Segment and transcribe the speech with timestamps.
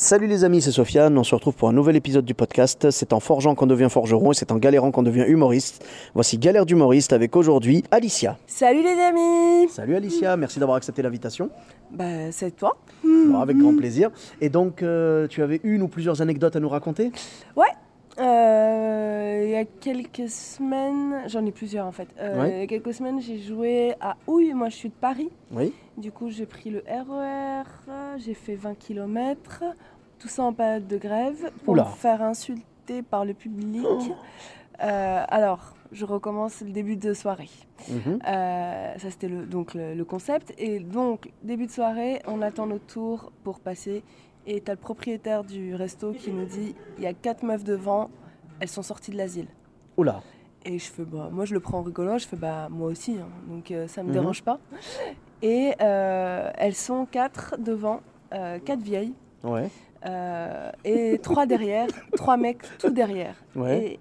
[0.00, 1.18] Salut les amis, c'est Sofiane.
[1.18, 2.88] On se retrouve pour un nouvel épisode du podcast.
[2.92, 5.84] C'est en forgeant qu'on devient forgeron et c'est en galérant qu'on devient humoriste.
[6.14, 8.38] Voici Galère d'humoriste avec aujourd'hui Alicia.
[8.46, 11.50] Salut les amis Salut Alicia, merci d'avoir accepté l'invitation.
[11.90, 14.10] Bah c'est toi Bon, avec grand plaisir.
[14.40, 17.10] Et donc, euh, tu avais une ou plusieurs anecdotes à nous raconter?
[17.56, 17.66] Ouais
[18.20, 19.07] Euh,
[19.44, 22.08] Il y a quelques semaines, j'en ai plusieurs en fait.
[22.18, 22.50] Euh, Ouais.
[22.52, 25.30] Il y a quelques semaines, j'ai joué à Houille, moi je suis de Paris.
[25.52, 25.72] Oui.
[25.96, 27.64] Du coup, j'ai pris le RER,
[28.18, 29.64] j'ai fait 20 km,
[30.18, 31.84] tout ça en période de grève, pour Oula.
[31.84, 33.84] me faire insulter par le public.
[34.82, 37.50] Euh, alors, je recommence le début de soirée.
[37.88, 38.20] Mhm.
[38.26, 40.54] Euh, ça, c'était le, donc le, le concept.
[40.58, 44.02] Et donc, début de soirée, on attend notre tour pour passer.
[44.46, 48.08] Et t'as le propriétaire du resto qui nous dit il y a quatre meufs devant,
[48.60, 49.46] elles sont sorties de l'asile.
[49.96, 50.20] Oula.
[50.64, 53.16] Et je fais, bah, moi je le prends en rigolant, je fais, bah moi aussi,
[53.20, 53.28] hein.
[53.46, 54.12] donc euh, ça me Mhm.
[54.14, 54.58] dérange pas.
[55.42, 58.00] Et euh, elles sont quatre devant,
[58.32, 59.14] euh, quatre vieilles,
[59.44, 59.70] Ouais.
[60.06, 61.86] euh, et trois derrière,
[62.16, 63.36] trois mecs tout derrière.
[63.54, 63.98] Ouais.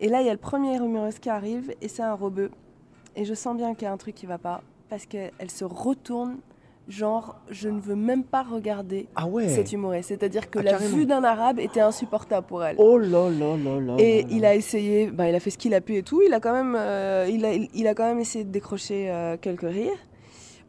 [0.00, 2.50] Et, et là, il y a le premier humoriste qui arrive, et c'est un rebeu.
[3.14, 5.64] Et je sens bien qu'il y a un truc qui va pas, parce qu'elle se
[5.64, 6.38] retourne,
[6.88, 9.48] genre, je ne veux même pas regarder Ah ouais.
[9.48, 10.08] cet humoriste.
[10.08, 10.96] C'est-à-dire que Ah, la carrément.
[10.96, 12.76] vue d'un arabe était insupportable pour elle.
[12.78, 13.94] Oh là là là là.
[13.98, 14.48] Et là il là.
[14.50, 16.20] a essayé, bah, il a fait ce qu'il a pu et tout.
[16.26, 19.10] Il a quand même, euh, il a, il, il a quand même essayé de décrocher
[19.10, 19.96] euh, quelques rires.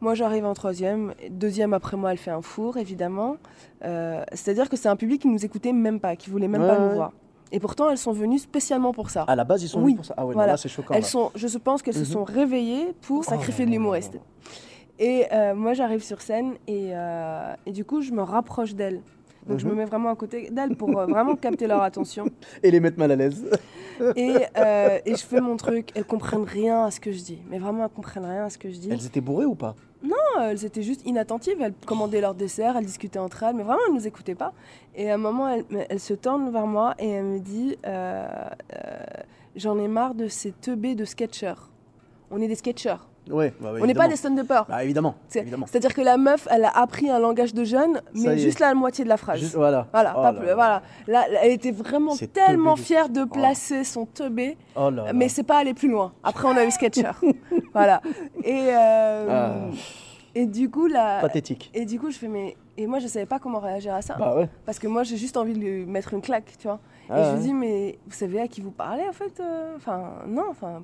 [0.00, 1.14] Moi, j'arrive en troisième.
[1.30, 3.36] Deuxième après moi, elle fait un four, évidemment.
[3.84, 6.68] Euh, C'est-à-dire que c'est un public qui nous écoutait même pas, qui voulait même Ouais,
[6.68, 6.94] pas nous ouais.
[6.94, 7.12] voir.
[7.52, 9.22] Et pourtant, elles sont venues spécialement pour ça.
[9.22, 9.84] À la base, ils sont Oui.
[9.92, 10.14] venus pour ça.
[10.16, 10.52] Ah ouais, Voilà.
[10.52, 10.92] là c'est choquant.
[10.94, 11.08] Elles là.
[11.08, 12.04] sont, je pense qu'elles Mhm.
[12.04, 14.18] se sont réveillées pour sacrifier Oh de l'humoriste.
[14.98, 19.00] Et euh, moi, j'arrive sur scène et, euh, et du coup, je me rapproche d'elles.
[19.46, 19.72] Donc, je Mhm.
[19.72, 22.24] me mets vraiment à côté d'elles pour euh, vraiment capter leur attention.
[22.62, 23.44] Et les mettre mal à l'aise.
[24.16, 24.36] Et,
[25.06, 25.90] et je fais mon truc.
[25.94, 27.38] Elles comprennent rien à ce que je dis.
[27.50, 28.88] Mais vraiment, elles comprennent rien à ce que je dis.
[28.90, 29.76] Elles étaient bourrées ou pas?
[30.02, 31.60] Non, elles étaient juste inattentives.
[31.60, 33.54] Elles commandaient leur dessert, elles discutaient entre elles.
[33.54, 34.52] Mais vraiment, elles ne nous écoutaient pas.
[34.94, 37.40] Et à un moment, elle, elle se tourne vers moi et elle me
[37.86, 38.26] euh,
[39.56, 41.54] J'en ai marre de ces teubés de sketchers.
[42.30, 42.96] On est des sketchers.
[43.30, 43.52] Ouais.
[43.60, 44.66] bah ouais, On n'est pas des stand-uppers.
[44.68, 45.14] Bah évidemment.
[45.28, 45.66] C'est- évidemment.
[45.66, 49.04] C'est-à-dire que la meuf, elle a appris un langage de jeune, mais juste la moitié
[49.04, 49.40] de la phrase.
[49.40, 49.86] Juste- voilà.
[49.92, 50.46] Voilà, Oh pas là plus.
[50.48, 50.54] là.
[50.54, 50.82] Voilà.
[51.06, 54.56] Là, elle était vraiment tellement teubé de- fière de placer son teubé.
[54.76, 55.12] Oh là là.
[55.12, 56.12] Mais c'est pas aller plus loin.
[56.22, 57.10] Après, on a eu Sketcher.
[57.72, 58.00] voilà.
[58.42, 59.54] Et, euh, Ah.
[60.34, 61.20] et du coup, là.
[61.20, 61.70] Pathétique.
[61.74, 62.56] Et du coup, je fais, mais.
[62.76, 64.16] Et moi, je savais pas comment réagir à ça.
[64.18, 64.48] Bah ouais.
[64.66, 66.80] Parce que moi, j'ai juste envie de lui mettre une claque, tu vois.
[67.08, 69.74] Ah et je lui dis, mais vous savez à qui vous parlez, en fait euh,
[69.76, 70.82] Enfin, non, enfin.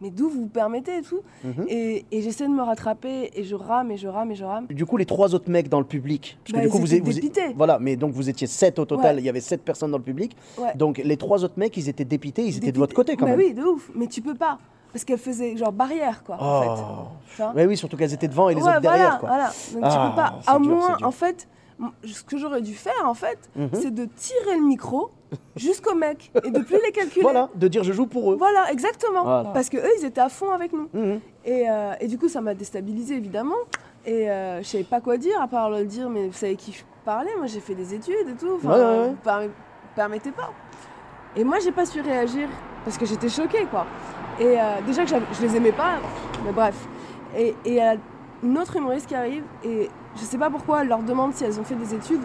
[0.00, 1.64] Mais d'où vous vous permettez et tout Mhm.
[1.68, 4.66] Et, et j'essaie de me rattraper et je rame et je rame et je rame.
[4.68, 6.38] Du coup, les trois autres mecs dans le public.
[6.44, 7.54] Parce Bah, que du coup, vous, dépités.
[7.56, 9.16] Voilà, mais donc vous étiez sept au total.
[9.16, 9.22] Ouais.
[9.22, 10.36] Il y avait sept personnes dans le public.
[10.58, 10.74] Ouais.
[10.76, 12.42] Donc les trois autres mecs, ils étaient dépités.
[12.44, 13.40] Ils étaient de votre côté quand bah même.
[13.40, 13.90] oui, de ouf.
[13.94, 14.58] Mais tu peux pas.
[14.92, 16.68] Parce qu'elle faisait genre barrière, quoi, en fait.
[16.82, 17.06] Oh.
[17.36, 19.18] Vois Mais oui, surtout qu'elles étaient devant et les Ouais, autres voilà, derrière.
[19.18, 19.28] Quoi.
[19.28, 19.46] Voilà.
[19.72, 20.38] Donc Ah, tu peux pas.
[20.46, 21.48] À dur, moins, en fait,
[22.04, 23.68] ce que j'aurais dû faire, en fait, Mhm.
[23.74, 25.10] c'est de tirer le micro
[25.56, 27.22] jusqu'au mec et de plus les calculer.
[27.22, 28.36] Voilà, de dire je joue pour eux.
[28.36, 29.22] Voilà, exactement.
[29.24, 29.50] Voilà.
[29.50, 30.88] Parce que eux, ils étaient à fond avec nous.
[30.94, 31.20] Mhm.
[31.44, 33.56] Et, euh, et du coup, ça m'a déstabilisé évidemment.
[34.06, 36.72] Et euh, je savais pas quoi dire à part le dire, mais vous savez qui
[36.72, 38.52] je parlais Moi, j'ai fait des études et tout.
[38.56, 39.08] Enfin, Ouais, ouais, ouais.
[39.10, 39.50] Vous perm-
[39.94, 40.50] permettez pas.
[41.36, 42.48] Et moi, j'ai pas su réagir
[42.84, 43.84] parce que j'étais choquée, quoi.
[44.38, 45.96] Et euh, déjà que je les aimais pas,
[46.44, 46.76] mais bref.
[47.36, 47.96] Et et il y a
[48.42, 51.58] une autre humoriste qui arrive et je sais pas pourquoi elle leur demande si elles
[51.60, 52.22] ont fait des études.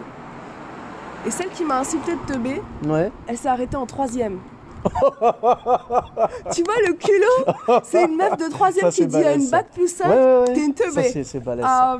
[1.26, 3.10] Et celle qui m'a insulté de teubé, Ouais.
[3.26, 4.38] elle s'est arrêtée en troisième.
[4.82, 7.80] tu vois le culot?
[7.84, 10.54] C'est une meuf de troisième qui dit à une bac plus 5, Ouais, ouais, ouais.
[10.54, 11.22] t'es une teubée.
[11.24, 11.64] c'est- balèze.
[11.68, 11.98] Ah,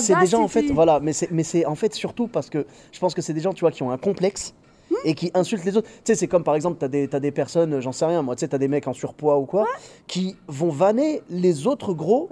[0.00, 3.14] C'est- des gens en fait, voilà, mais c'est en fait surtout parce que je pense
[3.14, 4.54] que c'est des gens, tu vois, qui ont un complexe.
[4.90, 5.88] Hmm Et qui insultent les autres.
[5.88, 8.36] Tu sais, c'est comme par exemple, t'as des, t'as des personnes, j'en sais rien, moi,
[8.36, 9.66] tu sais, t'as des mecs en surpoids ou quoi,
[10.06, 12.28] qui vont vanner les autres gros.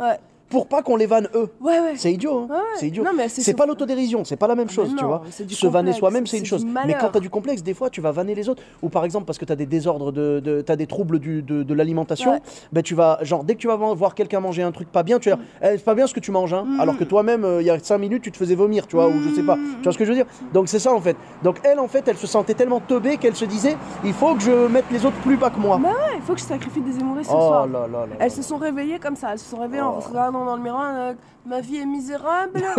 [0.48, 1.48] Pour pas qu'on les vanne eux.
[1.60, 1.92] Ouais, ouais.
[1.96, 3.02] C'est idiot, hein Ouais, c'est idiot.
[3.42, 5.22] C'est pas l'autodérision, c'est pas la même chose, tu vois.
[5.44, 6.64] du Se vanner soi-même, c'est une chose.
[6.86, 8.62] Mais quand t'as du complexe, des fois, tu vas vanner les autres.
[8.82, 11.62] Ou par exemple, parce que t'as des désordres de, de t'as des troubles du- de,
[11.62, 12.32] de l'alimentation,
[12.72, 15.18] ben tu vas, genre, dès que tu vas voir quelqu'un manger un truc pas bien,
[15.18, 16.66] tu vas dire, Eh, c'est pas bien ce que tu manges, hein.
[16.78, 19.08] Alors que toi-même, euh, il y a 5 minutes, tu te faisais vomir, tu vois,
[19.08, 19.56] ou je sais pas.
[19.56, 20.26] Tu vois ce que je veux dire?
[20.52, 21.16] Donc c'est ça en fait.
[21.42, 24.42] Donc elle, en fait, elle se sentait tellement teubée qu'elle se disait, il faut que
[24.42, 25.78] je mette les autres plus bas que moi.
[25.82, 25.88] Bah
[26.24, 27.66] faut que je sacrifie des humoristes ce oh soir.
[27.66, 28.16] là là là.
[28.18, 30.00] Elles se sont réveillées comme ça, elles se sont réveillées en Oh.
[30.00, 31.12] se regardant pardon, dans le miroir, euh,
[31.46, 32.62] ma vie est misérable.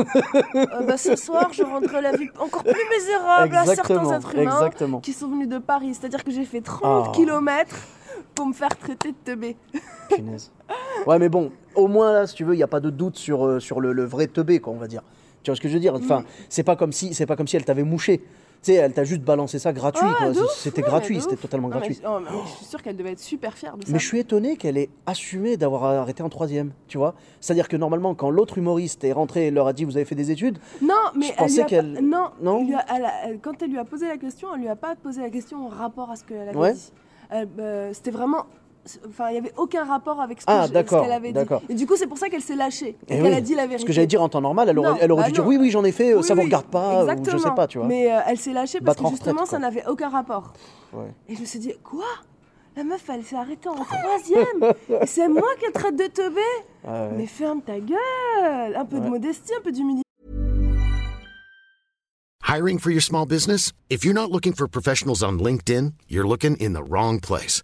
[0.56, 4.52] Euh, bah, ce soir, je rendrai la vie encore plus misérable à certains êtres humains
[4.58, 5.00] exactement.
[5.02, 5.94] qui sont venus de Paris.
[5.94, 7.12] C'est-à-dire que j'ai fait 30 Ah.
[7.14, 7.76] km
[8.34, 9.58] pour me faire traiter de teubé.
[10.10, 10.52] Punaise.
[11.06, 13.18] Ouais, mais bon, au moins là, si tu veux, il n'y a pas de doute
[13.18, 15.02] sur, euh, sur le, le vrai teubé, quoi, on va dire.
[15.44, 15.94] Tu vois ce que je veux dire?
[15.96, 16.26] Enfin, Mm.
[16.50, 18.24] c'est pas comme si c'est pas comme si elle t'avait mouché.
[18.66, 20.08] Tu sais, elle t'a juste balancé ça gratuit,
[20.58, 22.02] C'était gratuit, c'était totalement mais- gratuit.
[22.04, 23.92] oh, mais je suis sûre qu'elle devait être super fière de ça.
[23.94, 27.14] Mais je suis étonné qu'elle ait assumé d'avoir arrêté en troisième, tu vois.
[27.40, 30.16] C'est-à-dire que normalement, quand l'autre humoriste est rentré et leur a dit vous avez fait
[30.16, 33.06] des études, Non, mais Je elle pensais qu'elle- pas- Non, Non il lui a- elle
[33.06, 35.30] a- elle- quand elle lui a posé la question, elle lui a pas posé la
[35.30, 36.74] question en rapport à ce qu'elle avait Ouais.
[36.74, 36.92] dit.
[37.60, 38.46] Euh, C'était vraiment.
[39.10, 41.34] Enfin, il n'y avait aucun rapport avec ce Ah, qu'elle avait dit.
[41.34, 41.62] d'accord.
[41.70, 42.90] Et du coup, c'est pour ça qu'elle s'est lâchée.
[42.90, 43.82] Et, Eh qu'elle oui, a dit la vérité.
[43.82, 45.44] ce que j'allais dire en temps normal, elle aurait, Non, elle aurait bah dû dire
[45.44, 45.50] non.
[45.50, 47.18] oui, oui, j'en ai fait, euh, Oui, ça vous oui, regarde pas, ou je sais
[47.20, 47.56] exactement.
[47.56, 47.88] pas, tu vois.
[47.88, 50.54] Mais euh, elle s'est lâchée parce Battre que retraite, justement, ça n'avait aucun rapport.
[50.94, 51.08] Ouais.
[51.28, 52.06] Et je me suis dit, quoi?
[52.78, 54.74] La meuf, elle s'est arrêtée en troisième.
[55.02, 56.42] et c'est moi qui traite de teubé.
[56.86, 57.14] Ah ouais.
[57.18, 58.76] Mais ferme ta gueule.
[58.76, 60.04] Un peu de modestie, un peu d'humilité.
[62.48, 63.72] Hiring for your small business?
[63.90, 67.64] If you're not looking for professionals on LinkedIn, you're looking in the wrong place.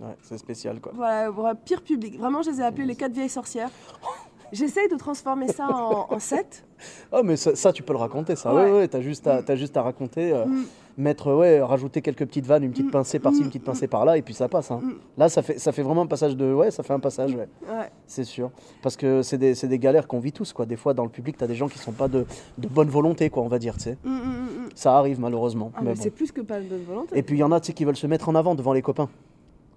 [0.00, 0.92] Ouais, c'est spécial, quoi.
[0.94, 2.18] Voilà, voilà, pire public.
[2.18, 3.70] Vraiment, je les ai appelés les quatre vieilles sorcières.
[4.52, 6.64] J'essaye de transformer ça en, en sept.
[7.10, 8.54] Oh, mais ça, ça, tu peux le raconter, ça.
[8.54, 8.64] Ouais.
[8.64, 10.64] Ouais, ouais, t'as juste, à- t'as juste à raconter, euh, Mm.
[10.98, 14.22] mettre, ouais, rajouter quelques petites vannes, une petite pincée par-ci, une petite pincée par-là, et
[14.22, 14.70] puis ça passe.
[14.70, 14.80] hein.
[14.82, 14.92] Mm.
[15.16, 16.52] Là, ça fait, ça fait vraiment un passage de.
[16.52, 17.48] Ouais, ça fait un passage, ouais.
[17.68, 17.90] Ouais.
[18.06, 18.50] C'est sûr.
[18.82, 20.66] Parce que c'est des, des galères qu'on vit tous, quoi.
[20.66, 22.24] Des fois, dans le public, t'as des gens qui sont pas de,
[22.58, 23.98] de bonne volonté, quoi, on va dire, tu sais.
[24.04, 24.68] Mm, mm, mm, mm.
[24.76, 25.72] Ça arrive, malheureusement.
[25.74, 26.02] Ah, mais mais bon.
[26.02, 27.18] c'est plus que pas de bonne volonté.
[27.18, 28.72] Et puis, il y en a, tu sais, qui veulent se mettre en avant devant
[28.74, 29.08] les copains.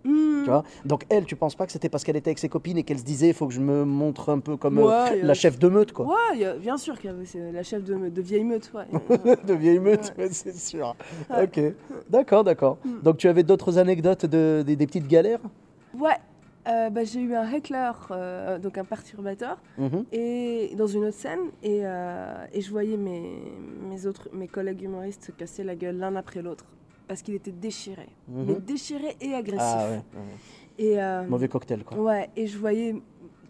[0.07, 0.44] Mm.
[0.45, 2.77] Tu vois Donc, elle, tu penses pas que c'était parce qu'elle était avec ses copines
[2.77, 4.86] et qu'elle se disait, il faut que je me montre un peu comme Ouais,
[5.21, 6.06] euh, la chef de meute, quoi.
[6.07, 8.71] Ouais, a- bien sûr qu'il y avait la chef de, de vieille meute.
[8.74, 8.86] Ouais.
[9.45, 10.95] de vieille meute, ouais, c'est sûr.
[11.30, 11.59] Ok,
[12.09, 12.77] d'accord, d'accord.
[12.86, 12.89] Mm.
[13.04, 15.42] Donc tu avais d'autres anecdotes de, des, des petites galères?
[15.98, 16.15] Ouais.
[16.69, 20.04] Euh, bah, j'ai eu un heckler, euh, donc un perturbateur, Mhm.
[20.12, 23.42] et dans une autre scène, et, euh, et je voyais mes,
[23.89, 26.65] mes autres mes collègues humoristes se casser la gueule l'un après l'autre
[27.07, 28.45] parce qu'il était déchiré, Mhm.
[28.48, 29.62] mais déchiré et agressif.
[29.62, 30.24] Ah ouais, ouais.
[30.80, 31.98] Et euh, mauvais cocktail quoi.
[31.98, 32.95] Ouais, et je voyais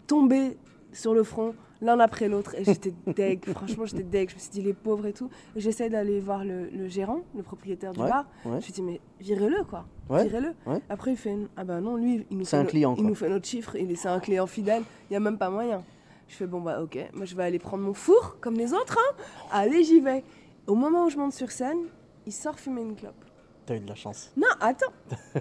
[0.06, 0.56] tomber
[0.92, 2.54] sur le front l'un après l'autre.
[2.56, 4.30] Et j'étais deg, franchement, j'étais deg.
[4.30, 5.28] Je me suis dit, les pauvres et tout.
[5.54, 8.24] J'essaie d'aller voir le, le gérant, le propriétaire du Ouais, bar.
[8.44, 8.52] ouais.
[8.52, 9.86] Je me suis dit, mais virez-le, quoi.
[10.08, 10.54] Ouais, Virez-le.
[10.88, 13.14] Après, il fait, ah bah non, lui, il nous, fait, un no- client, il nous
[13.14, 13.76] fait notre chiffre.
[13.76, 14.82] Il est- C'est un client fidèle.
[15.08, 15.84] Il n'y a même pas moyen.
[16.26, 18.98] Je fais, bon, bah ok, moi je vais aller prendre mon four, comme les autres.
[18.98, 19.16] Hein.
[19.52, 20.24] Allez, j'y vais.
[20.66, 21.78] Au moment où je monte sur scène,
[22.26, 23.24] il sort fumer une clope.
[23.68, 24.32] T'as eu de la chance.
[24.34, 24.92] Non, attends.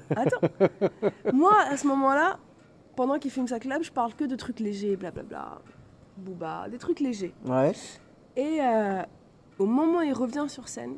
[0.09, 0.41] Attends.
[1.33, 2.39] Moi, à ce moment-là,
[2.97, 5.61] pendant qu'il filme sa club, je parle que de trucs légers, blablabla.
[6.17, 7.33] Booba, des trucs légers.
[7.45, 7.71] Ouais.
[8.35, 9.01] Et euh,
[9.59, 10.97] au moment où il revient sur scène,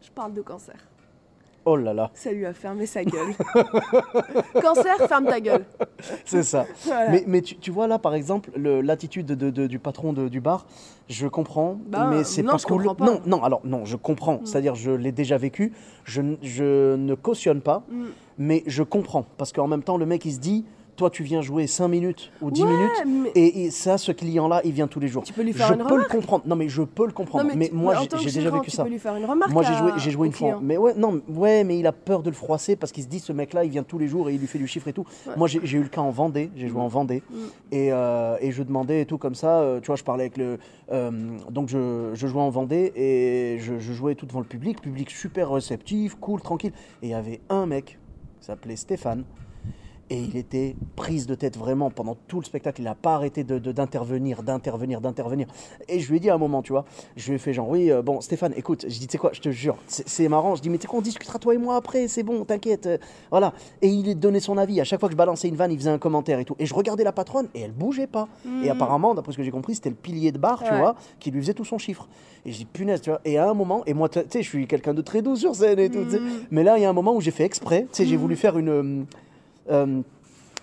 [0.00, 0.76] je parle de cancer.
[1.66, 3.32] Oh là là, Ça lui a fermé sa gueule.
[4.60, 5.64] cancer, ferme ta gueule.
[6.24, 6.66] c'est ça.
[6.84, 7.10] Voilà.
[7.10, 10.28] Mais, mais tu, tu vois là par exemple le- l'attitude de, de- du patron de-
[10.28, 10.66] du bar,
[11.08, 13.04] je comprends, Bah, mais c'est pas comprends pas.
[13.04, 14.40] Non, non, alors non, je comprends.
[14.44, 15.72] C'est-à-dire je l'ai déjà vécu,
[16.04, 16.20] je
[16.96, 18.04] ne cautionne pas, Mm.
[18.38, 19.24] mais je comprends.
[19.38, 20.64] Parce qu'en même temps, le mec il se dit,
[20.96, 24.12] toi tu viens jouer 5 minutes ou 10 Ouais, minutes, mais- et, et ça, ce
[24.12, 25.22] client-là, il vient tous les jours.
[25.24, 26.12] Tu peux lui faire je une peux remarque.
[26.12, 26.44] le comprendre.
[26.46, 27.44] Non mais je peux le comprendre.
[27.48, 28.84] Non, mais tu- moi j'ai déjà vécu tu ça.
[28.84, 30.48] peux lui faire une remarque Moi j'ai joué, j'ai joué une fois.
[30.48, 30.60] client.
[30.62, 33.18] Mais ouais, non, ouais, mais il a peur de le froisser parce qu'il se dit
[33.20, 35.04] ce mec-là, il vient tous les jours et il lui fait du chiffre et tout.
[35.36, 37.34] Moi j'ai eu le cas en Vendée, j'ai joué en Vendée Mm.
[37.72, 39.60] et, euh, et je demandais et tout comme ça.
[39.60, 40.58] euh, tu vois, je parlais avec le.
[40.92, 41.10] euh,
[41.50, 45.10] donc je, je jouais en Vendée et je, je jouais tout devant le public, public
[45.10, 46.72] super réceptif, cool, tranquille.
[47.02, 47.98] Et il y avait un mec
[48.40, 49.24] qui s'appelait Stéphane.
[50.10, 52.80] Et il était prise de tête vraiment pendant tout le spectacle.
[52.82, 55.46] Il n'a pas arrêté de- de- d'intervenir, d'intervenir, d'intervenir.
[55.88, 56.84] Et je lui ai dit à un moment, tu vois,
[57.16, 59.30] je lui ai fait genre, oui, euh, bon, Stéphane, écoute, je dis, tu sais quoi,
[59.32, 60.54] je te jure, c'est marrant.
[60.56, 62.86] Je dis, mais tu sais quoi, on discutera toi et moi après, c'est bon, t'inquiète.
[62.86, 62.98] euh,
[63.30, 63.54] voilà.
[63.80, 64.80] Et il donné son avis.
[64.80, 66.54] À chaque fois que je balançais une vanne, il faisait un commentaire et tout.
[66.58, 68.28] Et je regardais la patronne et elle bougeait pas.
[68.62, 71.30] Et apparemment, d'après ce que j'ai compris, c'était le pilier de bar, tu vois, qui
[71.30, 72.08] lui faisait tout son chiffre.
[72.46, 73.20] Et je dis, punaise, tu vois.
[73.24, 75.54] Et à un moment, et moi, tu sais, je suis quelqu'un de très doux sur
[75.54, 76.20] scène et tout, sais.
[76.50, 78.36] Mais là, il y a un moment où j'ai fait exprès, tu sais, j'ai voulu
[78.36, 79.06] faire une.
[79.70, 80.00] Euh,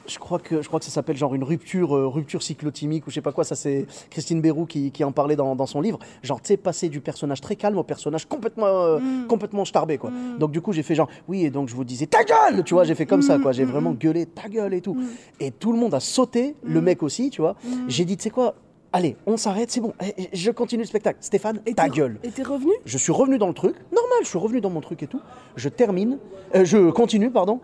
[0.07, 3.09] je crois que je crois que ça s'appelle genre une rupture euh, rupture cyclotimique ou
[3.09, 3.43] je sais pas quoi.
[3.43, 5.99] Ça c'est Christine Bérou qui, qui en parlait dans, dans son livre.
[6.23, 10.11] Genre tu sais passer du personnage très calme au personnage complètement euh, complètement starbé quoi.
[10.39, 12.73] Donc du coup j'ai fait genre oui et donc je vous disais ta gueule tu
[12.73, 13.51] vois j'ai fait comme ça quoi.
[13.51, 14.97] J'ai vraiment gueulé ta gueule et tout.
[15.39, 17.55] Et tout le monde a sauté le mec aussi tu vois.
[17.87, 18.55] J'ai dit tu sais quoi
[18.93, 21.17] allez, on s'arrête, c'est bon, eh, eh, je continue le spectacle.
[21.21, 22.19] Stéphane, Et ta gueule.
[22.23, 22.71] Et t'es revenu?
[22.85, 25.21] Je suis revenu dans le truc, normal, je suis revenu dans mon truc et tout.
[25.55, 26.17] Je termine,
[26.55, 27.61] euh, je continue, pardon.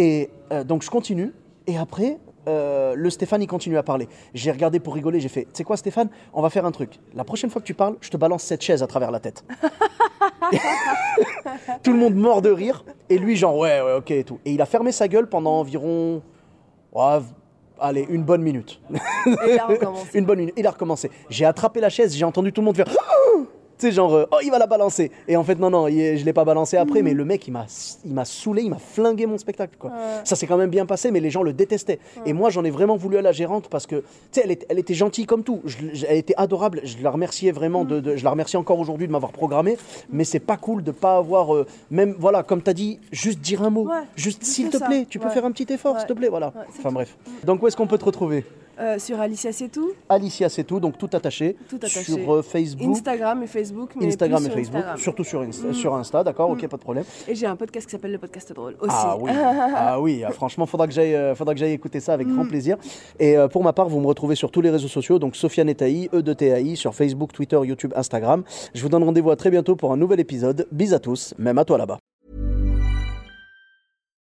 [0.00, 1.34] Et euh, donc je continue.
[1.66, 2.16] Et après,
[2.48, 4.08] euh, le Stéphane, il continue à parler.
[4.32, 6.98] J'ai regardé pour rigoler, j'ai fait, tu sais quoi Stéphane, on va faire un truc.
[7.14, 9.44] La prochaine fois que tu parles, je te balance cette chaise à travers la tête.
[11.82, 12.82] tout le monde mort de rire.
[13.10, 14.40] Et lui, genre, ouais, ouais, ok et tout.
[14.46, 16.22] Et il a fermé sa gueule pendant environ,
[17.78, 18.80] allez, une bonne minute.
[19.46, 20.06] Et là, on commence.
[20.14, 20.54] Une bonne minute.
[20.56, 21.10] Il a recommencé.
[21.28, 22.88] J'ai attrapé la chaise, j'ai entendu tout le monde faire.
[23.80, 25.10] Tu sais, genre, euh, oh, il va la balancer.
[25.26, 27.50] Et en fait, non, non, il- je l'ai pas balancé après, mais le mec, il
[27.52, 27.64] m'a,
[28.04, 29.90] il m'a saoulé, il m'a flingué mon spectacle, quoi.
[30.24, 31.98] Ça s'est quand même bien passé, mais les gens le détestaient.
[32.26, 34.78] Et moi, j'en ai vraiment voulu à la gérante parce que, tu sais, elle, elle
[34.78, 35.62] était gentille comme tout.
[35.64, 36.82] Je- je- elle était adorable.
[36.84, 39.78] Je la remerciais vraiment, de, de- je la remercie encore aujourd'hui de m'avoir programmé.
[40.12, 43.40] Mais c'est pas cool de pas avoir, euh, même, voilà, comme tu as dit, juste
[43.40, 43.86] dire un mot.
[43.86, 44.84] Ouais, juste, s'il te ça.
[44.86, 46.52] plaît, tu peux faire un petit effort, s'il te plaît, voilà.
[46.68, 46.94] Enfin tout.
[46.94, 47.16] bref.
[47.44, 48.44] Donc, où est-ce qu'on peut te retrouver?
[48.80, 49.92] Euh, sur Alicia C'est tout.
[50.08, 51.56] Alicia, c'est tout, donc tout attaché.
[51.68, 52.00] Tout attaché.
[52.02, 52.90] Sur euh, Facebook.
[52.96, 53.90] Instagram et Facebook.
[53.96, 54.96] Mais Instagram et sur Facebook, Instagram.
[54.98, 55.02] Mm.
[55.02, 57.04] surtout sur Insta, sur Insta d'accord, ok, pas de problème.
[57.28, 58.94] Et j'ai un podcast qui s'appelle Le Podcast Drôle aussi.
[58.96, 59.30] Ah oui,
[59.76, 62.34] ah oui, ah, franchement, faudra que j'aille, euh, faudra que j'aille écouter ça avec Mm.
[62.34, 62.76] grand plaisir.
[63.18, 65.68] Et euh, pour ma part, vous me retrouvez sur tous les réseaux sociaux, donc Sofiane
[65.68, 68.42] Etaï, E de TAI, sur Facebook, Twitter, YouTube, Instagram.
[68.74, 70.66] Je vous donne rendez-vous à très bientôt pour un nouvel épisode.
[70.72, 71.98] Bis à tous, même à toi là-bas.